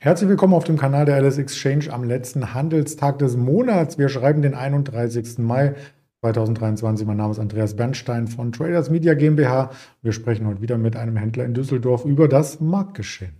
Herzlich 0.00 0.30
willkommen 0.30 0.54
auf 0.54 0.62
dem 0.62 0.78
Kanal 0.78 1.06
der 1.06 1.20
LS 1.20 1.38
Exchange 1.38 1.92
am 1.92 2.04
letzten 2.04 2.54
Handelstag 2.54 3.18
des 3.18 3.36
Monats. 3.36 3.98
Wir 3.98 4.08
schreiben 4.08 4.42
den 4.42 4.54
31. 4.54 5.38
Mai 5.38 5.74
2023. 6.20 7.04
Mein 7.04 7.16
Name 7.16 7.32
ist 7.32 7.40
Andreas 7.40 7.74
Bernstein 7.74 8.28
von 8.28 8.52
Traders 8.52 8.90
Media 8.90 9.14
GmbH. 9.14 9.72
Wir 10.00 10.12
sprechen 10.12 10.46
heute 10.46 10.60
wieder 10.60 10.78
mit 10.78 10.94
einem 10.94 11.16
Händler 11.16 11.46
in 11.46 11.52
Düsseldorf 11.52 12.04
über 12.04 12.28
das 12.28 12.60
Marktgeschehen. 12.60 13.32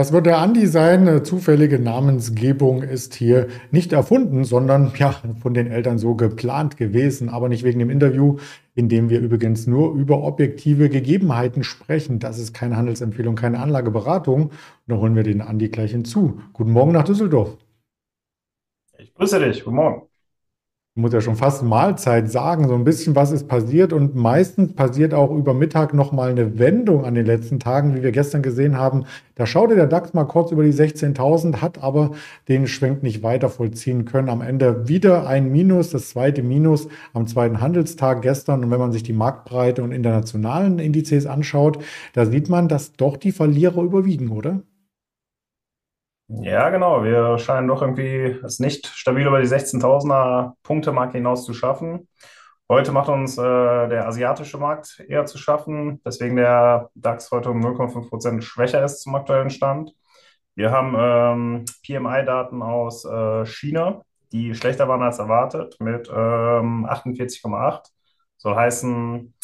Das 0.00 0.14
wird 0.14 0.24
der 0.24 0.38
Andi 0.38 0.66
sein. 0.66 1.26
Zufällige 1.26 1.78
Namensgebung 1.78 2.82
ist 2.82 3.14
hier 3.14 3.48
nicht 3.70 3.92
erfunden, 3.92 4.44
sondern 4.44 4.94
ja, 4.96 5.14
von 5.42 5.52
den 5.52 5.66
Eltern 5.66 5.98
so 5.98 6.14
geplant 6.14 6.78
gewesen, 6.78 7.28
aber 7.28 7.50
nicht 7.50 7.64
wegen 7.64 7.80
dem 7.80 7.90
Interview, 7.90 8.38
in 8.74 8.88
dem 8.88 9.10
wir 9.10 9.20
übrigens 9.20 9.66
nur 9.66 9.92
über 9.92 10.22
objektive 10.22 10.88
Gegebenheiten 10.88 11.64
sprechen. 11.64 12.18
Das 12.18 12.38
ist 12.38 12.54
keine 12.54 12.78
Handelsempfehlung, 12.78 13.34
keine 13.34 13.58
Anlageberatung. 13.58 14.44
Und 14.44 14.52
da 14.86 14.96
holen 14.96 15.14
wir 15.14 15.22
den 15.22 15.42
Andi 15.42 15.68
gleich 15.68 15.90
hinzu. 15.90 16.40
Guten 16.54 16.70
Morgen 16.70 16.92
nach 16.92 17.04
Düsseldorf. 17.04 17.58
Ich 18.96 19.12
grüße 19.12 19.38
dich. 19.38 19.64
Guten 19.64 19.76
Morgen 19.76 20.09
muss 20.96 21.12
ja 21.12 21.20
schon 21.20 21.36
fast 21.36 21.62
Mahlzeit 21.62 22.30
sagen, 22.30 22.66
so 22.66 22.74
ein 22.74 22.82
bisschen 22.82 23.14
was 23.14 23.30
ist 23.30 23.46
passiert 23.46 23.92
und 23.92 24.16
meistens 24.16 24.74
passiert 24.74 25.14
auch 25.14 25.30
über 25.30 25.54
Mittag 25.54 25.94
nochmal 25.94 26.30
eine 26.30 26.58
Wendung 26.58 27.04
an 27.04 27.14
den 27.14 27.26
letzten 27.26 27.60
Tagen, 27.60 27.94
wie 27.94 28.02
wir 28.02 28.10
gestern 28.10 28.42
gesehen 28.42 28.76
haben. 28.76 29.04
Da 29.36 29.46
schaute 29.46 29.76
der 29.76 29.86
DAX 29.86 30.14
mal 30.14 30.24
kurz 30.24 30.50
über 30.50 30.64
die 30.64 30.72
16.000, 30.72 31.60
hat 31.60 31.82
aber 31.82 32.10
den 32.48 32.66
Schwenk 32.66 33.04
nicht 33.04 33.22
weiter 33.22 33.48
vollziehen 33.48 34.04
können. 34.04 34.28
Am 34.28 34.42
Ende 34.42 34.88
wieder 34.88 35.28
ein 35.28 35.52
Minus, 35.52 35.90
das 35.90 36.10
zweite 36.10 36.42
Minus 36.42 36.88
am 37.12 37.28
zweiten 37.28 37.60
Handelstag 37.60 38.22
gestern. 38.22 38.64
Und 38.64 38.72
wenn 38.72 38.80
man 38.80 38.92
sich 38.92 39.04
die 39.04 39.12
Marktbreite 39.12 39.84
und 39.84 39.92
internationalen 39.92 40.80
Indizes 40.80 41.24
anschaut, 41.24 41.78
da 42.14 42.26
sieht 42.26 42.48
man, 42.48 42.66
dass 42.66 42.94
doch 42.94 43.16
die 43.16 43.32
Verlierer 43.32 43.82
überwiegen, 43.82 44.30
oder? 44.30 44.60
Ja, 46.32 46.70
genau. 46.70 47.02
Wir 47.02 47.38
scheinen 47.38 47.66
doch 47.66 47.82
irgendwie 47.82 48.38
es 48.44 48.60
nicht 48.60 48.86
stabil 48.86 49.26
über 49.26 49.40
die 49.40 49.48
16.000er 49.48 50.54
Punkte-Marke 50.62 51.14
hinaus 51.18 51.44
zu 51.44 51.52
schaffen. 51.54 52.08
Heute 52.68 52.92
macht 52.92 53.08
uns 53.08 53.36
äh, 53.36 53.42
der 53.42 54.06
asiatische 54.06 54.56
Markt 54.58 55.00
eher 55.08 55.26
zu 55.26 55.38
schaffen, 55.38 56.00
weswegen 56.04 56.36
der 56.36 56.90
DAX 56.94 57.30
heute 57.32 57.50
um 57.50 57.60
0,5% 57.60 58.42
schwächer 58.42 58.84
ist 58.84 59.00
zum 59.02 59.14
aktuellen 59.16 59.50
Stand. 59.50 59.92
Wir 60.54 60.70
haben 60.70 60.94
ähm, 60.98 61.64
PMI-Daten 61.84 62.62
aus 62.62 63.04
äh, 63.04 63.44
China, 63.46 64.02
die 64.30 64.54
schlechter 64.54 64.86
waren 64.88 65.02
als 65.02 65.18
erwartet, 65.18 65.76
mit 65.80 66.08
ähm, 66.08 66.86
48,8. 66.86 67.90
Soll 68.36 68.54
heißen, 68.54 69.34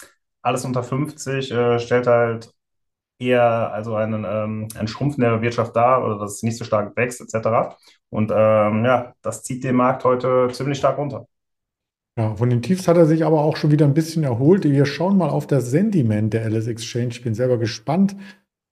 alles 0.43 0.65
unter 0.65 0.85
50 0.85 1.51
äh, 1.51 1.79
stellt 1.81 2.07
halt 2.07 2.53
eher 3.19 3.73
also 3.73 3.95
einen, 3.95 4.25
ähm, 4.29 4.69
ein 4.79 4.89
Schrumpfen 4.89 5.23
der 5.23 5.41
Wirtschaft 5.43 5.75
dar 5.75 6.05
oder 6.05 6.19
dass 6.19 6.35
es 6.35 6.43
nicht 6.43 6.59
so 6.59 6.65
stark 6.65 6.97
wächst 6.97 7.21
etc. 7.21 7.77
Und 8.11 8.31
ähm, 8.35 8.85
ja, 8.85 9.15
das 9.23 9.43
zieht 9.43 9.65
den 9.65 9.77
Markt 9.77 10.05
heute 10.05 10.49
ziemlich 10.53 10.79
stark 10.79 10.99
runter. 10.99 11.27
Ja, 12.19 12.35
von 12.35 12.49
den 12.49 12.63
Tiefs 12.63 12.89
hat 12.89 12.97
er 12.97 13.05
sich 13.05 13.25
aber 13.25 13.43
auch 13.43 13.57
schon 13.57 13.71
wieder 13.71 13.85
ein 13.85 13.93
bisschen 13.93 14.25
erholt. 14.25 14.65
Wir 14.65 14.87
schauen 14.87 15.19
mal 15.19 15.29
auf 15.29 15.47
das 15.47 15.71
Sentiment 15.71 16.33
der 16.33 16.47
LS 16.47 16.67
Exchange. 16.67 17.09
Ich 17.09 17.23
bin 17.23 17.35
selber 17.35 17.59
gespannt, 17.59 18.17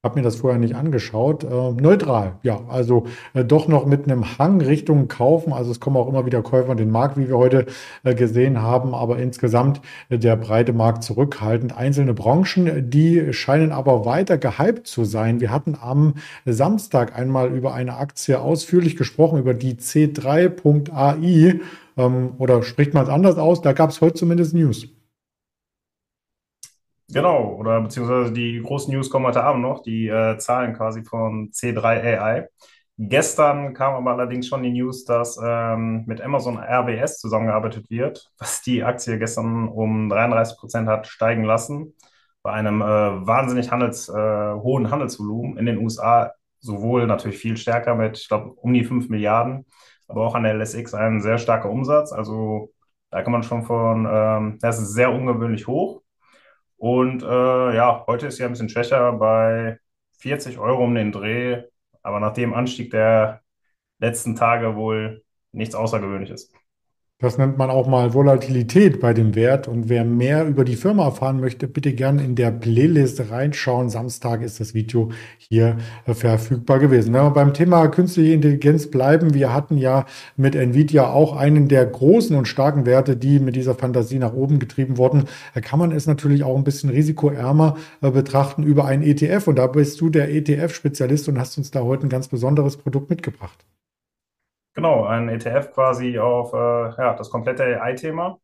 habe 0.05 0.19
mir 0.19 0.22
das 0.22 0.36
vorher 0.36 0.60
nicht 0.60 0.77
angeschaut. 0.77 1.44
Äh, 1.44 1.72
neutral, 1.72 2.34
ja, 2.42 2.60
also 2.69 3.06
äh, 3.33 3.44
doch 3.44 3.66
noch 3.66 3.86
mit 3.86 4.05
einem 4.05 4.38
Hang 4.38 4.60
Richtung 4.60 5.08
Kaufen. 5.08 5.52
Also 5.52 5.70
es 5.70 5.80
kommen 5.80 5.97
auch 5.97 6.08
immer 6.08 6.27
wieder 6.27 6.42
Käufer 6.42 6.70
an 6.70 6.77
den 6.77 6.91
Markt, 6.91 7.16
wie 7.16 7.27
wir 7.27 7.38
heute 7.38 7.66
äh, 8.05 8.14
gesehen 8.14 8.60
haben, 8.60 8.94
aber 8.94 9.19
insgesamt 9.19 9.80
äh, 10.10 10.19
der 10.19 10.36
breite 10.36 10.75
Markt 10.75 11.02
zurückhaltend. 11.02 11.77
Einzelne 11.77 12.12
Branchen, 12.12 12.91
die 12.91 13.32
scheinen 13.32 13.72
aber 13.72 14.05
weiter 14.05 14.36
gehypt 14.36 14.86
zu 14.86 15.05
sein. 15.05 15.41
Wir 15.41 15.50
hatten 15.50 15.77
am 15.80 16.14
Samstag 16.44 17.19
einmal 17.19 17.48
über 17.48 17.72
eine 17.72 17.97
Aktie 17.97 18.38
ausführlich 18.38 18.97
gesprochen, 18.97 19.38
über 19.38 19.54
die 19.54 19.75
C3.ai. 19.75 21.60
Ähm, 21.97 22.32
oder 22.38 22.62
spricht 22.62 22.92
man 22.92 23.04
es 23.04 23.09
anders 23.09 23.38
aus? 23.38 23.62
Da 23.62 23.72
gab 23.72 23.88
es 23.91 24.03
heute 24.03 24.15
zumindest 24.15 24.53
News. 24.53 24.88
Genau, 27.14 27.54
oder 27.54 27.80
beziehungsweise 27.80 28.32
die 28.32 28.60
großen 28.60 28.92
News 28.92 29.08
kommen 29.08 29.26
heute 29.26 29.44
Abend 29.44 29.62
noch, 29.62 29.82
die 29.82 30.08
äh, 30.08 30.36
Zahlen 30.38 30.75
quasi 30.75 31.04
von 31.04 31.52
C3 31.52 32.02
AI. 32.02 32.48
Gestern 32.98 33.72
kam 33.72 33.94
aber 33.94 34.12
allerdings 34.12 34.48
schon 34.48 34.64
die 34.64 34.72
News, 34.72 35.04
dass 35.04 35.38
ähm, 35.42 36.04
mit 36.06 36.20
Amazon 36.20 36.58
RWS 36.58 37.20
zusammengearbeitet 37.20 37.88
wird, 37.88 38.32
was 38.38 38.62
die 38.62 38.82
Aktie 38.82 39.16
gestern 39.19 39.69
um 39.69 40.08
33 40.08 40.58
Prozent 40.58 40.88
hat 40.88 41.06
steigen 41.06 41.44
lassen, 41.44 41.94
bei 42.42 42.53
einem 42.53 42.82
äh, 42.82 42.84
wahnsinnig 42.84 43.70
handels, 43.70 44.08
äh, 44.08 44.12
hohen 44.12 44.91
Handelsvolumen 44.91 45.56
in 45.56 45.66
den 45.66 45.78
USA, 45.78 46.32
sowohl 46.60 47.06
natürlich 47.06 47.38
viel 47.38 47.56
stärker 47.56 47.94
mit, 47.94 48.19
ich 48.19 48.28
glaube, 48.28 48.50
um 48.54 48.74
die 48.74 48.84
5 48.84 49.08
Milliarden, 49.08 49.66
aber 50.08 50.26
auch 50.26 50.34
an 50.34 50.42
der 50.42 50.54
LSX 50.54 50.94
ein 50.94 51.20
sehr 51.20 51.38
starker 51.38 51.70
Umsatz. 51.70 52.12
Also 52.12 52.72
da 53.10 53.22
kann 53.22 53.32
man 53.32 53.44
schon 53.44 53.62
von, 53.64 54.08
ähm, 54.10 54.58
das 54.60 54.80
ist 54.80 54.94
sehr 54.94 55.12
ungewöhnlich 55.12 55.69
hoch. 55.69 56.03
Und 56.76 57.22
äh, 57.22 57.26
ja, 57.76 58.04
heute 58.06 58.26
ist 58.28 58.36
sie 58.36 58.44
ein 58.44 58.50
bisschen 58.52 58.68
schwächer 58.68 59.12
bei 59.12 59.78
40 60.18 60.58
Euro 60.58 60.84
um 60.84 60.94
den 60.94 61.12
Dreh, 61.12 61.62
aber 62.02 62.20
nach 62.20 62.32
dem 62.34 62.54
Anstieg 62.54 62.90
der 62.90 63.42
letzten 63.98 64.36
Tage 64.36 64.76
wohl 64.76 65.24
nichts 65.52 65.74
Außergewöhnliches. 65.74 66.52
Das 67.20 67.38
nennt 67.38 67.56
man 67.58 67.70
auch 67.70 67.86
mal 67.86 68.12
Volatilität 68.12 69.00
bei 69.00 69.14
dem 69.14 69.36
Wert. 69.36 69.69
Und 69.69 69.88
wer 69.88 70.04
mehr 70.04 70.44
über 70.47 70.64
die 70.64 70.75
Firma 70.75 71.04
erfahren 71.04 71.38
möchte, 71.38 71.69
bitte 71.69 71.92
gerne 71.92 72.25
in 72.25 72.34
der 72.34 72.50
Playlist 72.50 73.30
reinschauen. 73.30 73.88
Samstag 73.88 74.42
ist 74.42 74.58
das 74.58 74.75
Video 74.75 75.12
hier 75.38 75.78
äh, 76.06 76.14
verfügbar 76.14 76.80
gewesen. 76.80 77.14
Wenn 77.14 77.22
wir 77.22 77.30
beim 77.30 77.54
Thema 77.54 77.86
künstliche 77.86 78.32
Intelligenz 78.32 78.91
bleiben, 78.91 79.32
wir 79.32 79.54
hatten 79.54 79.78
ja 79.78 80.06
mit 80.36 80.56
Nvidia 80.56 81.06
auch 81.08 81.36
einen 81.36 81.69
der 81.69 81.86
großen 81.86 82.34
und 82.36 82.48
starken 82.48 82.84
Werte, 82.84 83.16
die 83.16 83.38
mit 83.38 83.54
dieser 83.54 83.76
Fantasie 83.76 84.19
nach 84.19 84.34
oben 84.34 84.58
getrieben 84.58 84.98
wurden. 84.98 85.24
Da 85.54 85.60
kann 85.60 85.78
man 85.78 85.92
es 85.92 86.08
natürlich 86.08 86.42
auch 86.42 86.56
ein 86.56 86.64
bisschen 86.64 86.91
risikoärmer 86.91 87.76
äh, 88.03 88.10
betrachten 88.10 88.64
über 88.64 88.86
einen 88.86 89.04
ETF. 89.04 89.47
Und 89.47 89.56
da 89.56 89.69
bist 89.69 90.00
du 90.00 90.10
der 90.10 90.34
ETF-Spezialist 90.34 91.28
und 91.28 91.38
hast 91.38 91.56
uns 91.58 91.70
da 91.70 91.82
heute 91.82 92.08
ein 92.08 92.10
ganz 92.10 92.26
besonderes 92.26 92.76
Produkt 92.76 93.08
mitgebracht. 93.08 93.64
Genau, 94.74 95.04
ein 95.04 95.28
ETF 95.28 95.72
quasi 95.72 96.18
auf 96.18 96.52
äh, 96.52 96.56
ja, 97.00 97.14
das 97.14 97.30
komplette 97.30 97.80
AI-Thema, 97.80 98.40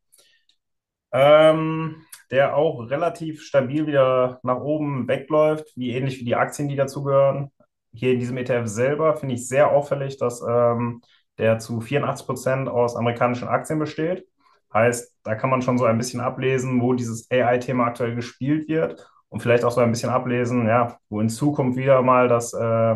ähm, 1.11 2.05
der 2.31 2.55
auch 2.55 2.89
relativ 2.89 3.41
stabil 3.43 3.87
wieder 3.87 4.39
nach 4.43 4.59
oben 4.61 5.07
wegläuft, 5.07 5.71
wie 5.75 5.91
ähnlich 5.91 6.19
wie 6.19 6.25
die 6.25 6.35
Aktien, 6.35 6.67
die 6.69 6.75
dazugehören. 6.75 7.51
Hier 7.93 8.13
in 8.13 8.19
diesem 8.19 8.37
ETF 8.37 8.67
selber 8.67 9.17
finde 9.17 9.35
ich 9.35 9.47
sehr 9.47 9.71
auffällig, 9.71 10.17
dass 10.17 10.41
ähm, 10.47 11.01
der 11.37 11.59
zu 11.59 11.81
84 11.81 12.25
Prozent 12.25 12.69
aus 12.69 12.95
amerikanischen 12.95 13.47
Aktien 13.49 13.79
besteht. 13.79 14.25
Heißt, 14.73 15.17
da 15.23 15.35
kann 15.35 15.49
man 15.49 15.61
schon 15.61 15.77
so 15.77 15.83
ein 15.85 15.97
bisschen 15.97 16.21
ablesen, 16.21 16.81
wo 16.81 16.93
dieses 16.93 17.29
AI-Thema 17.29 17.85
aktuell 17.87 18.15
gespielt 18.15 18.69
wird 18.69 19.05
und 19.27 19.41
vielleicht 19.41 19.65
auch 19.65 19.71
so 19.71 19.81
ein 19.81 19.91
bisschen 19.91 20.09
ablesen, 20.09 20.65
ja, 20.67 20.97
wo 21.09 21.19
in 21.19 21.27
Zukunft 21.29 21.77
wieder 21.77 22.01
mal 22.01 22.29
das, 22.29 22.53
äh, 22.53 22.95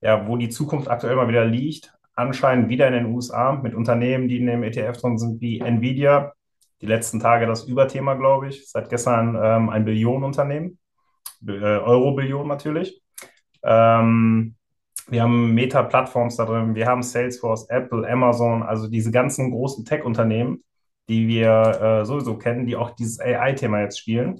ja, 0.00 0.26
wo 0.28 0.36
die 0.36 0.48
Zukunft 0.48 0.88
aktuell 0.88 1.16
mal 1.16 1.28
wieder 1.28 1.44
liegt 1.44 1.92
anscheinend 2.18 2.68
wieder 2.68 2.88
in 2.88 2.94
den 2.94 3.06
USA 3.06 3.52
mit 3.52 3.74
Unternehmen, 3.74 4.28
die 4.28 4.38
in 4.38 4.46
dem 4.46 4.62
ETF 4.64 5.00
drin 5.00 5.18
sind, 5.18 5.40
wie 5.40 5.60
Nvidia. 5.60 6.32
Die 6.80 6.86
letzten 6.86 7.20
Tage 7.20 7.46
das 7.46 7.64
Überthema, 7.64 8.14
glaube 8.14 8.48
ich. 8.48 8.68
Seit 8.68 8.90
gestern 8.90 9.36
ähm, 9.40 9.70
ein 9.70 9.84
Billionenunternehmen. 9.84 10.78
Äh, 11.46 11.52
Euro-Billion 11.52 12.46
natürlich. 12.46 13.00
Ähm, 13.62 14.56
wir 15.08 15.22
haben 15.22 15.54
Meta-Plattforms 15.54 16.36
da 16.36 16.44
drin, 16.44 16.74
wir 16.74 16.86
haben 16.86 17.02
Salesforce, 17.02 17.70
Apple, 17.70 18.06
Amazon, 18.06 18.62
also 18.62 18.88
diese 18.88 19.10
ganzen 19.10 19.50
großen 19.50 19.84
Tech-Unternehmen, 19.86 20.62
die 21.08 21.26
wir 21.28 22.00
äh, 22.02 22.04
sowieso 22.04 22.36
kennen, 22.36 22.66
die 22.66 22.76
auch 22.76 22.90
dieses 22.90 23.18
AI-Thema 23.18 23.80
jetzt 23.80 23.98
spielen. 23.98 24.36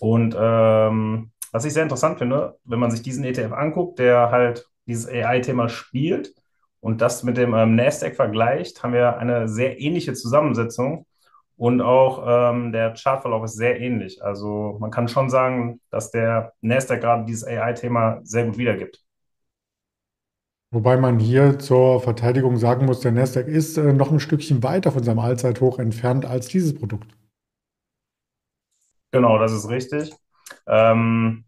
Und 0.00 0.34
ähm, 0.38 1.30
was 1.52 1.64
ich 1.64 1.72
sehr 1.72 1.84
interessant 1.84 2.18
finde, 2.18 2.56
wenn 2.64 2.80
man 2.80 2.90
sich 2.90 3.02
diesen 3.02 3.24
ETF 3.24 3.52
anguckt, 3.52 4.00
der 4.00 4.30
halt 4.30 4.66
dieses 4.86 5.08
AI-Thema 5.08 5.68
spielt, 5.68 6.34
und 6.84 7.00
das 7.00 7.22
mit 7.22 7.38
dem 7.38 7.54
ähm, 7.54 7.76
Nasdaq 7.76 8.14
vergleicht, 8.14 8.82
haben 8.82 8.92
wir 8.92 9.16
eine 9.16 9.48
sehr 9.48 9.80
ähnliche 9.80 10.12
Zusammensetzung 10.12 11.06
und 11.56 11.80
auch 11.80 12.22
ähm, 12.26 12.72
der 12.72 12.92
Chartverlauf 12.92 13.42
ist 13.44 13.54
sehr 13.54 13.80
ähnlich. 13.80 14.22
Also 14.22 14.76
man 14.78 14.90
kann 14.90 15.08
schon 15.08 15.30
sagen, 15.30 15.80
dass 15.88 16.10
der 16.10 16.52
Nasdaq 16.60 17.00
gerade 17.00 17.24
dieses 17.24 17.46
AI-Thema 17.46 18.20
sehr 18.22 18.44
gut 18.44 18.58
wiedergibt. 18.58 19.02
Wobei 20.72 20.98
man 20.98 21.18
hier 21.18 21.58
zur 21.58 22.02
Verteidigung 22.02 22.58
sagen 22.58 22.84
muss, 22.84 23.00
der 23.00 23.12
Nasdaq 23.12 23.46
ist 23.46 23.78
äh, 23.78 23.94
noch 23.94 24.10
ein 24.12 24.20
Stückchen 24.20 24.62
weiter 24.62 24.92
von 24.92 25.02
seinem 25.02 25.20
Allzeithoch 25.20 25.78
entfernt 25.78 26.26
als 26.26 26.48
dieses 26.48 26.74
Produkt. 26.74 27.16
Genau, 29.10 29.38
das 29.38 29.52
ist 29.52 29.70
richtig. 29.70 30.12
Ähm, 30.66 31.46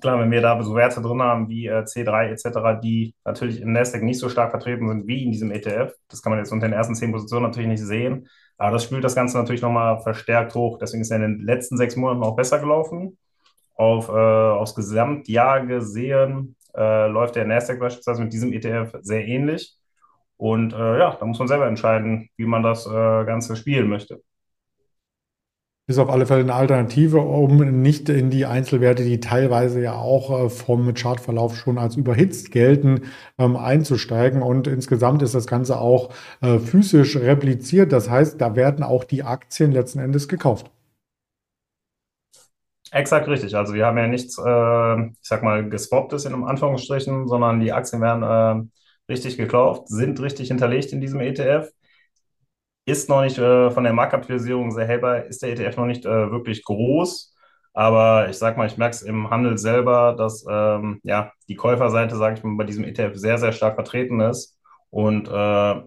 Klar, 0.00 0.18
wenn 0.18 0.32
wir 0.32 0.40
da 0.40 0.60
so 0.62 0.74
Werte 0.74 1.00
drin 1.00 1.22
haben 1.22 1.48
wie 1.48 1.68
äh, 1.68 1.84
C3 1.84 2.30
etc., 2.30 2.80
die 2.82 3.14
natürlich 3.24 3.60
im 3.60 3.72
Nasdaq 3.72 4.02
nicht 4.02 4.18
so 4.18 4.28
stark 4.28 4.50
vertreten 4.50 4.88
sind 4.88 5.06
wie 5.06 5.22
in 5.22 5.30
diesem 5.30 5.52
ETF, 5.52 5.94
das 6.08 6.22
kann 6.22 6.30
man 6.30 6.40
jetzt 6.40 6.52
unter 6.52 6.66
den 6.66 6.72
ersten 6.72 6.96
zehn 6.96 7.12
Positionen 7.12 7.44
natürlich 7.44 7.68
nicht 7.68 7.84
sehen, 7.84 8.28
Aber 8.58 8.72
das 8.72 8.84
spült 8.84 9.04
das 9.04 9.14
Ganze 9.14 9.38
natürlich 9.38 9.62
nochmal 9.62 10.00
verstärkt 10.00 10.54
hoch. 10.54 10.78
Deswegen 10.78 11.02
ist 11.02 11.10
er 11.10 11.18
in 11.18 11.38
den 11.38 11.40
letzten 11.46 11.76
sechs 11.76 11.94
Monaten 11.94 12.24
auch 12.24 12.34
besser 12.34 12.58
gelaufen. 12.58 13.16
Auf, 13.76 14.08
äh, 14.08 14.12
aufs 14.12 14.74
Gesamtjahr 14.74 15.64
gesehen 15.66 16.56
äh, 16.76 17.06
läuft 17.08 17.36
der 17.36 17.46
Nasdaq 17.46 17.78
beispielsweise 17.78 18.22
mit 18.22 18.32
diesem 18.32 18.52
ETF 18.52 18.96
sehr 19.02 19.26
ähnlich. 19.26 19.76
Und 20.36 20.72
äh, 20.72 20.98
ja, 20.98 21.16
da 21.18 21.26
muss 21.26 21.38
man 21.38 21.48
selber 21.48 21.66
entscheiden, 21.66 22.28
wie 22.36 22.46
man 22.46 22.62
das 22.62 22.86
äh, 22.86 22.90
Ganze 23.24 23.56
spielen 23.56 23.88
möchte. 23.88 24.20
Ist 25.88 25.98
auf 25.98 26.10
alle 26.10 26.26
Fälle 26.26 26.40
eine 26.40 26.54
Alternative, 26.54 27.20
um 27.20 27.58
nicht 27.80 28.08
in 28.08 28.28
die 28.28 28.44
Einzelwerte, 28.44 29.04
die 29.04 29.20
teilweise 29.20 29.80
ja 29.80 29.94
auch 29.94 30.46
äh, 30.46 30.50
vom 30.50 30.92
Chartverlauf 30.94 31.56
schon 31.56 31.78
als 31.78 31.94
überhitzt 31.96 32.50
gelten, 32.50 33.02
ähm, 33.38 33.54
einzusteigen. 33.56 34.42
Und 34.42 34.66
insgesamt 34.66 35.22
ist 35.22 35.34
das 35.36 35.46
Ganze 35.46 35.78
auch 35.80 36.10
äh, 36.40 36.58
physisch 36.58 37.16
repliziert. 37.16 37.92
Das 37.92 38.10
heißt, 38.10 38.40
da 38.40 38.56
werden 38.56 38.82
auch 38.82 39.04
die 39.04 39.22
Aktien 39.22 39.70
letzten 39.70 40.00
Endes 40.00 40.26
gekauft. 40.26 40.70
Exakt 42.92 43.28
richtig. 43.28 43.54
Also 43.56 43.74
wir 43.74 43.84
haben 43.86 43.98
ja 43.98 44.06
nichts, 44.06 44.38
äh, 44.38 45.06
ich 45.10 45.16
sag 45.20 45.42
mal, 45.42 45.68
geswapptes 45.68 46.24
in 46.24 46.34
Anführungsstrichen, 46.44 47.26
sondern 47.28 47.60
die 47.60 47.72
Aktien 47.72 48.00
werden 48.00 48.22
äh, 48.22 49.12
richtig 49.12 49.36
gekauft, 49.36 49.88
sind 49.88 50.20
richtig 50.20 50.48
hinterlegt 50.48 50.92
in 50.92 51.00
diesem 51.00 51.20
ETF. 51.20 51.72
Ist 52.86 53.08
noch 53.10 53.22
nicht 53.22 53.36
äh, 53.38 53.70
von 53.70 53.84
der 53.84 53.92
Marktkapitalisierung 53.92 54.70
sehr 54.70 54.86
hellbar, 54.86 55.24
ist 55.24 55.42
der 55.42 55.50
ETF 55.50 55.76
noch 55.76 55.86
nicht 55.86 56.06
äh, 56.06 56.30
wirklich 56.30 56.64
groß. 56.64 57.34
Aber 57.74 58.30
ich 58.30 58.38
sag 58.38 58.56
mal, 58.56 58.66
ich 58.66 58.78
merke 58.78 58.94
es 58.94 59.02
im 59.02 59.28
Handel 59.28 59.58
selber, 59.58 60.14
dass 60.16 60.46
ähm, 60.48 61.00
ja, 61.02 61.32
die 61.48 61.56
Käuferseite, 61.56 62.16
sage 62.16 62.36
ich 62.38 62.44
mal, 62.44 62.56
bei 62.56 62.64
diesem 62.64 62.84
ETF 62.84 63.16
sehr, 63.16 63.36
sehr 63.36 63.52
stark 63.52 63.74
vertreten 63.74 64.20
ist. 64.20 64.56
Und 64.88 65.28
äh, 65.28 65.82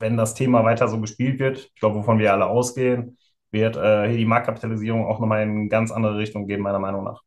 wenn 0.00 0.16
das 0.16 0.34
Thema 0.34 0.64
weiter 0.64 0.88
so 0.88 1.00
gespielt 1.00 1.38
wird, 1.38 1.70
ich 1.74 1.80
glaube, 1.80 1.96
wovon 1.96 2.18
wir 2.18 2.32
alle 2.32 2.46
ausgehen, 2.46 3.16
wird 3.50 3.76
äh, 3.76 4.08
hier 4.08 4.18
die 4.18 4.26
Marktkapitalisierung 4.26 5.06
auch 5.06 5.20
nochmal 5.20 5.42
in 5.44 5.50
eine 5.50 5.68
ganz 5.68 5.90
andere 5.90 6.18
Richtung 6.18 6.46
gehen, 6.46 6.60
meiner 6.60 6.78
Meinung 6.78 7.04
nach. 7.04 7.22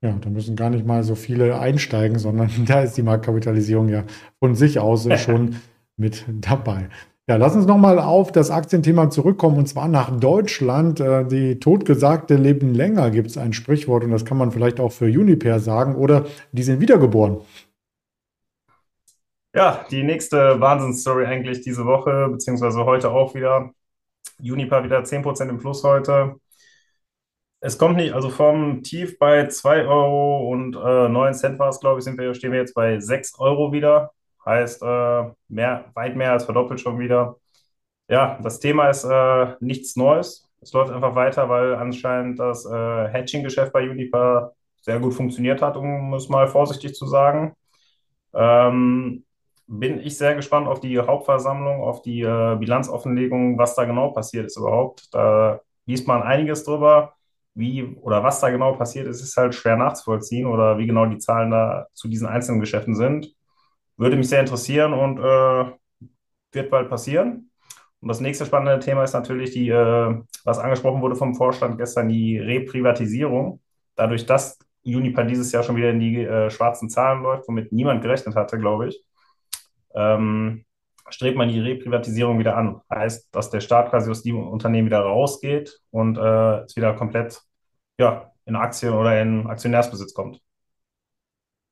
Ja, 0.00 0.12
da 0.12 0.30
müssen 0.30 0.54
gar 0.54 0.70
nicht 0.70 0.86
mal 0.86 1.02
so 1.02 1.16
viele 1.16 1.58
einsteigen, 1.58 2.18
sondern 2.18 2.50
da 2.66 2.82
ist 2.82 2.96
die 2.96 3.02
Marktkapitalisierung 3.02 3.88
ja 3.88 4.04
von 4.38 4.54
sich 4.54 4.78
aus 4.78 5.08
schon 5.20 5.56
mit 5.96 6.24
dabei. 6.28 6.88
Ja, 7.28 7.36
lass 7.36 7.54
uns 7.54 7.66
nochmal 7.66 7.98
auf 7.98 8.32
das 8.32 8.50
Aktienthema 8.50 9.10
zurückkommen 9.10 9.58
und 9.58 9.66
zwar 9.68 9.86
nach 9.86 10.18
Deutschland. 10.18 10.98
Äh, 10.98 11.26
die 11.26 11.60
Totgesagte 11.60 12.36
leben 12.36 12.72
länger, 12.72 13.10
gibt 13.10 13.28
es 13.28 13.36
ein 13.36 13.52
Sprichwort 13.52 14.02
und 14.02 14.12
das 14.12 14.24
kann 14.24 14.38
man 14.38 14.50
vielleicht 14.50 14.80
auch 14.80 14.92
für 14.92 15.04
Uniper 15.04 15.60
sagen 15.60 15.94
oder 15.94 16.24
die 16.52 16.62
sind 16.62 16.80
wiedergeboren. 16.80 17.42
Ja, 19.54 19.84
die 19.90 20.04
nächste 20.04 20.58
Wahnsinnsstory 20.58 21.26
eigentlich 21.26 21.60
diese 21.60 21.84
Woche, 21.84 22.28
beziehungsweise 22.30 22.86
heute 22.86 23.10
auch 23.10 23.34
wieder. 23.34 23.72
Uniper 24.40 24.82
wieder 24.84 25.04
10% 25.04 25.50
im 25.50 25.58
Plus 25.58 25.84
heute. 25.84 26.36
Es 27.60 27.76
kommt 27.76 27.96
nicht, 27.96 28.14
also 28.14 28.30
vom 28.30 28.82
Tief 28.82 29.18
bei 29.18 29.48
2 29.48 29.84
Euro 29.86 30.48
und 30.50 30.76
äh, 30.76 31.08
9 31.10 31.34
Cent 31.34 31.58
war 31.58 31.68
es, 31.68 31.80
glaube 31.80 31.98
ich, 31.98 32.04
sind 32.04 32.18
wir, 32.18 32.32
stehen 32.32 32.52
wir 32.52 32.60
jetzt 32.60 32.74
bei 32.74 33.00
6 33.00 33.38
Euro 33.38 33.72
wieder. 33.72 34.12
Heißt, 34.48 34.82
äh, 34.82 35.24
mehr, 35.48 35.86
weit 35.94 36.16
mehr 36.16 36.32
als 36.32 36.46
verdoppelt 36.46 36.80
schon 36.80 36.98
wieder. 36.98 37.36
Ja, 38.08 38.38
das 38.42 38.60
Thema 38.60 38.88
ist 38.90 39.04
äh, 39.04 39.54
nichts 39.60 39.96
Neues. 39.96 40.48
Es 40.60 40.72
läuft 40.72 40.92
einfach 40.92 41.14
weiter, 41.14 41.48
weil 41.48 41.74
anscheinend 41.76 42.38
das 42.38 42.66
äh, 42.66 43.08
Hedging-Geschäft 43.08 43.72
bei 43.72 43.88
Uniper 43.90 44.54
sehr 44.82 45.00
gut 45.00 45.14
funktioniert 45.14 45.62
hat, 45.62 45.76
um 45.76 46.14
es 46.14 46.28
mal 46.30 46.48
vorsichtig 46.48 46.94
zu 46.94 47.06
sagen. 47.06 47.54
Ähm, 48.34 49.24
bin 49.66 50.00
ich 50.00 50.16
sehr 50.18 50.34
gespannt 50.34 50.66
auf 50.68 50.80
die 50.80 50.98
Hauptversammlung, 50.98 51.82
auf 51.82 52.02
die 52.02 52.22
äh, 52.22 52.56
Bilanzoffenlegung, 52.58 53.58
was 53.58 53.74
da 53.74 53.84
genau 53.84 54.10
passiert 54.12 54.46
ist 54.46 54.56
überhaupt. 54.56 55.12
Da 55.14 55.60
liest 55.86 56.06
man 56.08 56.22
einiges 56.22 56.64
drüber. 56.64 57.14
Wie 57.54 57.84
oder 57.84 58.22
was 58.22 58.40
da 58.40 58.50
genau 58.50 58.74
passiert 58.74 59.08
ist, 59.08 59.20
ist 59.22 59.36
halt 59.36 59.54
schwer 59.54 59.76
nachzuvollziehen 59.76 60.46
oder 60.46 60.78
wie 60.78 60.86
genau 60.86 61.06
die 61.06 61.18
Zahlen 61.18 61.50
da 61.50 61.88
zu 61.92 62.08
diesen 62.08 62.28
einzelnen 62.28 62.60
Geschäften 62.60 62.94
sind. 62.94 63.34
Würde 63.98 64.16
mich 64.16 64.28
sehr 64.28 64.40
interessieren 64.40 64.94
und 64.94 65.18
äh, 65.18 65.72
wird 66.52 66.70
bald 66.70 66.88
passieren. 66.88 67.50
Und 68.00 68.08
das 68.08 68.20
nächste 68.20 68.46
spannende 68.46 68.78
Thema 68.78 69.04
ist 69.04 69.12
natürlich 69.12 69.50
die, 69.50 69.68
äh, 69.68 70.22
was 70.44 70.58
angesprochen 70.58 71.02
wurde 71.02 71.16
vom 71.16 71.34
Vorstand 71.34 71.78
gestern, 71.78 72.08
die 72.08 72.38
Reprivatisierung. 72.38 73.60
Dadurch, 73.96 74.24
dass 74.24 74.58
Uniper 74.84 75.24
dieses 75.24 75.52
Jahr 75.52 75.64
schon 75.64 75.76
wieder 75.76 75.90
in 75.90 76.00
die 76.00 76.22
äh, 76.22 76.50
schwarzen 76.50 76.88
Zahlen 76.88 77.22
läuft, 77.22 77.48
womit 77.48 77.72
niemand 77.72 78.00
gerechnet 78.02 78.36
hatte, 78.36 78.58
glaube 78.58 78.88
ich, 78.88 79.04
ähm, 79.94 80.64
strebt 81.10 81.36
man 81.36 81.48
die 81.48 81.60
Reprivatisierung 81.60 82.38
wieder 82.38 82.56
an. 82.56 82.80
Heißt, 82.92 83.28
dass 83.34 83.50
der 83.50 83.60
Staat 83.60 83.90
quasi 83.90 84.10
aus 84.10 84.22
dem 84.22 84.38
Unternehmen 84.46 84.86
wieder 84.86 85.00
rausgeht 85.00 85.80
und 85.90 86.16
äh, 86.18 86.64
es 86.64 86.76
wieder 86.76 86.94
komplett 86.94 87.42
ja, 87.98 88.30
in 88.44 88.56
Aktien 88.56 88.92
oder 88.94 89.20
in 89.20 89.46
Aktionärsbesitz 89.46 90.14
kommt. 90.14 90.40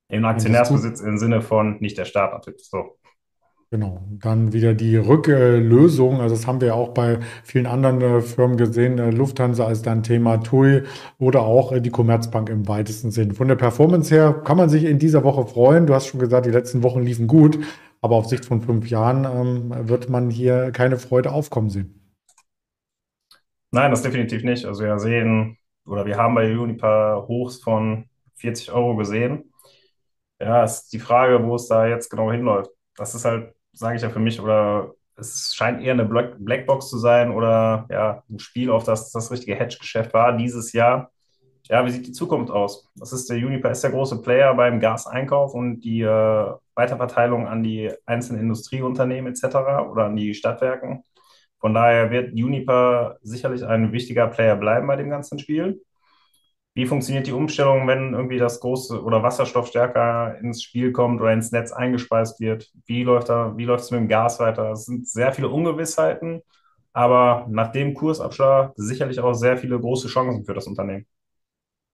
In 0.08 0.24
Aktionärsbesitz 0.24 1.00
im 1.00 1.18
Sinne 1.18 1.42
von 1.42 1.78
nicht 1.80 1.98
der 1.98 2.04
Staat 2.04 2.32
natürlich. 2.32 2.68
So. 2.68 2.96
Genau, 3.70 4.00
dann 4.10 4.52
wieder 4.52 4.74
die 4.74 4.96
Rücklösung. 4.96 6.20
Also 6.20 6.36
das 6.36 6.46
haben 6.46 6.60
wir 6.60 6.76
auch 6.76 6.94
bei 6.94 7.18
vielen 7.42 7.66
anderen 7.66 8.00
äh, 8.00 8.20
Firmen 8.20 8.56
gesehen. 8.56 8.98
Äh, 8.98 9.10
Lufthansa 9.10 9.68
ist 9.68 9.86
dann 9.86 10.04
Thema 10.04 10.36
TUI 10.36 10.84
oder 11.18 11.40
auch 11.40 11.72
äh, 11.72 11.80
die 11.80 11.90
Commerzbank 11.90 12.48
im 12.48 12.68
weitesten 12.68 13.10
Sinn. 13.10 13.34
Von 13.34 13.48
der 13.48 13.56
Performance 13.56 14.14
her 14.14 14.40
kann 14.44 14.56
man 14.56 14.68
sich 14.68 14.84
in 14.84 15.00
dieser 15.00 15.24
Woche 15.24 15.46
freuen. 15.46 15.88
Du 15.88 15.94
hast 15.94 16.06
schon 16.06 16.20
gesagt, 16.20 16.46
die 16.46 16.50
letzten 16.50 16.84
Wochen 16.84 17.02
liefen 17.02 17.26
gut, 17.26 17.58
aber 18.00 18.14
auf 18.14 18.26
Sicht 18.26 18.44
von 18.44 18.60
fünf 18.60 18.88
Jahren 18.88 19.24
ähm, 19.24 19.88
wird 19.88 20.08
man 20.08 20.30
hier 20.30 20.70
keine 20.70 20.96
Freude 20.96 21.32
aufkommen 21.32 21.68
sehen. 21.68 22.00
Nein, 23.72 23.90
das 23.90 24.02
definitiv 24.02 24.44
nicht. 24.44 24.64
Also 24.64 24.84
wir 24.84 24.96
sehen 25.00 25.58
oder 25.86 26.06
wir 26.06 26.16
haben 26.16 26.36
bei 26.36 26.56
Unipa 26.56 27.24
Hochs 27.26 27.56
von 27.56 28.04
40 28.36 28.70
Euro 28.70 28.94
gesehen. 28.94 29.52
Ja, 30.40 30.64
ist 30.64 30.92
die 30.92 30.98
Frage, 30.98 31.42
wo 31.44 31.54
es 31.54 31.68
da 31.68 31.86
jetzt 31.86 32.10
genau 32.10 32.30
hinläuft. 32.30 32.70
Das 32.96 33.14
ist 33.14 33.24
halt 33.24 33.54
sage 33.76 33.96
ich 33.96 34.02
ja 34.02 34.10
für 34.10 34.18
mich, 34.18 34.40
oder 34.40 34.94
es 35.16 35.54
scheint 35.54 35.82
eher 35.82 35.92
eine 35.92 36.04
Blackbox 36.04 36.88
zu 36.90 36.98
sein 36.98 37.30
oder 37.30 37.86
ja, 37.90 38.22
ein 38.30 38.38
Spiel, 38.38 38.70
auf 38.70 38.84
das 38.84 39.12
das 39.12 39.30
richtige 39.30 39.54
Hedge-Geschäft 39.54 40.12
war 40.14 40.36
dieses 40.36 40.72
Jahr. 40.72 41.10
Ja, 41.68 41.84
wie 41.84 41.90
sieht 41.90 42.06
die 42.06 42.12
Zukunft 42.12 42.50
aus? 42.50 42.88
Das 42.94 43.12
ist 43.12 43.28
der 43.28 43.38
Uniper 43.38 43.70
ist 43.70 43.82
der 43.82 43.90
große 43.90 44.22
Player 44.22 44.54
beim 44.54 44.80
Gaseinkauf 44.80 45.52
und 45.54 45.80
die 45.80 46.02
äh, 46.02 46.54
Weiterverteilung 46.74 47.48
an 47.48 47.62
die 47.62 47.90
einzelnen 48.06 48.42
Industrieunternehmen 48.42 49.32
etc. 49.32 49.56
oder 49.90 50.06
an 50.06 50.16
die 50.16 50.34
Stadtwerken. 50.34 51.02
Von 51.58 51.74
daher 51.74 52.10
wird 52.10 52.32
Uniper 52.32 53.18
sicherlich 53.22 53.64
ein 53.66 53.92
wichtiger 53.92 54.28
Player 54.28 54.56
bleiben 54.56 54.86
bei 54.86 54.96
dem 54.96 55.10
ganzen 55.10 55.38
Spiel. 55.38 55.82
Wie 56.76 56.84
funktioniert 56.84 57.26
die 57.26 57.32
Umstellung, 57.32 57.88
wenn 57.88 58.12
irgendwie 58.12 58.36
das 58.36 58.60
große 58.60 59.02
oder 59.02 59.22
Wasserstoff 59.22 59.68
stärker 59.68 60.38
ins 60.40 60.62
Spiel 60.62 60.92
kommt 60.92 61.22
oder 61.22 61.32
ins 61.32 61.50
Netz 61.50 61.72
eingespeist 61.72 62.38
wird? 62.38 62.70
Wie 62.84 63.02
läuft 63.02 63.30
da, 63.30 63.56
wie 63.56 63.64
läuft 63.64 63.84
es 63.84 63.90
mit 63.92 64.00
dem 64.00 64.08
Gas 64.08 64.38
weiter? 64.40 64.72
Es 64.72 64.84
sind 64.84 65.08
sehr 65.08 65.32
viele 65.32 65.48
Ungewissheiten, 65.48 66.42
aber 66.92 67.46
nach 67.48 67.72
dem 67.72 67.94
Kursabschlag 67.94 68.74
sicherlich 68.76 69.20
auch 69.20 69.32
sehr 69.32 69.56
viele 69.56 69.80
große 69.80 70.08
Chancen 70.08 70.44
für 70.44 70.52
das 70.52 70.66
Unternehmen. 70.66 71.06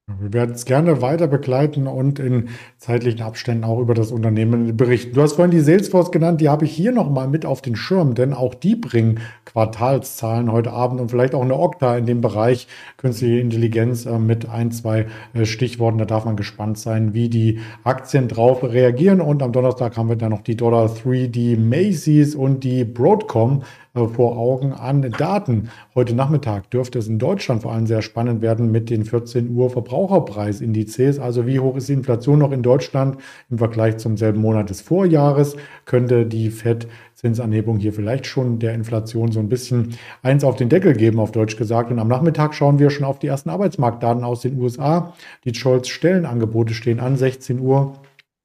Wir 0.09 0.33
werden 0.33 0.57
es 0.57 0.65
gerne 0.65 1.01
weiter 1.01 1.29
begleiten 1.29 1.87
und 1.87 2.19
in 2.19 2.49
zeitlichen 2.77 3.23
Abständen 3.23 3.63
auch 3.63 3.79
über 3.79 3.95
das 3.95 4.11
Unternehmen 4.11 4.77
berichten. 4.77 5.15
Du 5.15 5.23
hast 5.23 5.35
vorhin 5.35 5.53
die 5.53 5.61
Salesforce 5.61 6.11
genannt, 6.11 6.41
die 6.41 6.49
habe 6.49 6.65
ich 6.65 6.73
hier 6.73 6.91
nochmal 6.91 7.29
mit 7.29 7.47
auf 7.47 7.63
den 7.63 7.77
Schirm, 7.77 8.17
denn 8.17 8.35
auch 8.35 8.55
die 8.55 8.75
bringen 8.75 9.21
Quartalszahlen 9.45 10.51
heute 10.51 10.73
Abend 10.73 11.01
und 11.01 11.11
vielleicht 11.13 11.37
auch 11.37 11.43
eine 11.43 11.57
Okta 11.57 11.97
in 11.97 12.07
dem 12.07 12.21
Bereich 12.21 12.67
künstliche 12.97 13.39
Intelligenz 13.39 14.05
äh, 14.05 14.19
mit 14.19 14.49
ein, 14.49 14.73
zwei 14.73 15.07
äh, 15.35 15.45
Stichworten. 15.45 15.99
Da 15.99 16.05
darf 16.05 16.25
man 16.25 16.35
gespannt 16.35 16.79
sein, 16.79 17.15
wie 17.15 17.29
die 17.29 17.61
Aktien 17.85 18.27
drauf 18.27 18.65
reagieren. 18.65 19.21
Und 19.21 19.41
am 19.41 19.53
Donnerstag 19.53 19.97
haben 19.97 20.09
wir 20.09 20.17
dann 20.17 20.31
noch 20.31 20.43
die 20.43 20.57
Dollar 20.57 20.89
3, 20.89 21.29
die 21.29 21.57
Macy's 21.57 22.35
und 22.35 22.65
die 22.65 22.85
Broadcom 22.85 23.63
vor 23.95 24.39
Augen 24.39 24.73
an 24.73 25.03
Daten. 25.03 25.69
Heute 25.95 26.15
Nachmittag 26.15 26.71
dürfte 26.71 26.99
es 26.99 27.09
in 27.09 27.19
Deutschland 27.19 27.63
vor 27.63 27.73
allem 27.73 27.87
sehr 27.87 28.01
spannend 28.01 28.41
werden 28.41 28.73
mit 28.73 28.89
den 28.89 29.05
14 29.05 29.55
Uhr 29.55 29.69
Verbraucherpreisindizes. 29.69 31.19
Also 31.19 31.47
wie 31.47 31.61
hoch 31.61 31.77
ist 31.77 31.89
die 31.89 31.93
Inflation 31.93 32.39
noch 32.39 32.53
in 32.53 32.63
Deutschland 32.63 33.19
im 33.51 33.59
Vergleich 33.59 33.99
zum 33.99 34.17
selben 34.17 34.41
Monat 34.41 34.71
des 34.71 34.81
Vorjahres? 34.81 35.57
Könnte 35.85 36.25
die 36.25 36.51
FED 36.51 36.89
Zinsanhebung 37.15 37.79
hier 37.79 37.93
vielleicht 37.93 38.27
schon 38.27 38.59
der 38.59 38.75
Inflation 38.75 39.31
so 39.31 39.39
ein 39.39 39.49
bisschen 39.49 39.97
eins 40.23 40.43
auf 40.43 40.57
den 40.57 40.69
Deckel 40.69 40.95
geben, 40.95 41.21
auf 41.21 41.31
Deutsch 41.31 41.57
gesagt. 41.57 41.91
Und 41.91 41.99
am 41.99 42.09
Nachmittag 42.09 42.55
schauen 42.55 42.79
wir 42.79 42.91
schon 42.91 43.05
auf 43.05 43.19
die 43.19 43.29
ersten 43.29 43.51
Arbeitsmarktdaten 43.51 44.25
aus 44.25 44.41
den 44.41 44.59
USA. 44.59 45.13
Die 45.45 45.55
Scholz-Stellenangebote 45.55 46.75
stehen 46.75 46.99
an, 46.99 47.17
16 47.17 47.61
Uhr. 47.61 47.93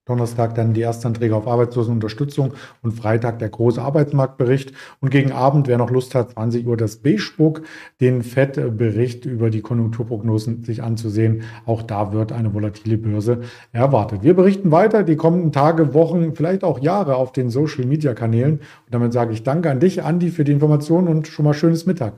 Donnerstag 0.08 0.56
dann 0.56 0.74
die 0.74 0.82
Erstanträge 0.82 1.36
auf 1.36 1.48
Arbeitslosenunterstützung 1.48 2.54
und 2.82 2.94
Freitag 2.94 3.40
der 3.40 3.50
große 3.50 3.82
Arbeitsmarktbericht. 3.82 4.74
Und 5.00 5.10
gegen 5.10 5.32
Abend, 5.32 5.68
wer 5.68 5.78
noch 5.78 5.92
Lust 5.92 6.16
hat, 6.16 6.32
20 6.32 6.66
Uhr 6.66 6.78
das 6.78 6.98
B-Spuck, 6.98 7.62
den 8.02 8.24
FED-Bericht 8.24 9.26
über 9.26 9.50
die 9.50 9.62
Konjunkturprognosen 9.62 10.64
sich 10.64 10.84
anzusehen. 10.84 11.44
Auch 11.66 11.82
da 11.82 12.14
wird 12.14 12.32
eine 12.32 12.54
volatile 12.54 12.98
Börse 12.98 13.42
erwartet. 13.72 14.24
Wir 14.24 14.34
berichten 14.34 14.72
weiter 14.72 15.04
die 15.04 15.16
kommenden 15.16 15.52
Tage, 15.52 15.94
Wochen, 15.94 16.36
vielleicht 16.36 16.64
auch 16.64 16.80
Jahre 16.80 17.16
auf 17.16 17.32
den 17.32 17.50
Social-Media-Kanälen. 17.50 18.60
Und 18.60 18.62
damit 18.90 19.14
sage 19.14 19.34
ich 19.34 19.44
Danke 19.44 19.70
an 19.70 19.80
dich, 19.80 20.04
Andi, 20.04 20.30
für 20.30 20.44
die 20.44 20.52
Informationen 20.52 21.08
und 21.08 21.28
schon 21.28 21.46
mal 21.46 21.54
schönes 21.54 21.86
Mittag. 21.86 22.14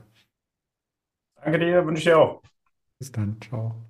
Danke 1.42 1.58
dir, 1.58 1.86
wünsche 1.86 2.00
ich 2.00 2.04
dir 2.04 2.18
auch. 2.18 2.42
Bis 2.98 3.10
dann, 3.10 3.36
ciao. 3.40 3.89